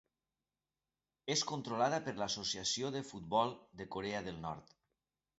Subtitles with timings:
[1.33, 3.53] És controlada per l'Associació de futbol
[3.83, 4.73] de Corea del Nord.